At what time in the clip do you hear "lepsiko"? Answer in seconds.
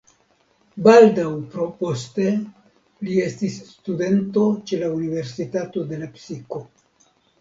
6.07-6.65